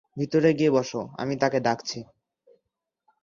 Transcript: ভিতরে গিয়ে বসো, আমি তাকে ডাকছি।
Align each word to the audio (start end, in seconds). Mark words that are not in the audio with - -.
ভিতরে 0.17 0.49
গিয়ে 0.53 0.71
বসো, 0.71 1.01
আমি 1.17 1.33
তাকে 1.37 1.59
ডাকছি। 1.59 1.99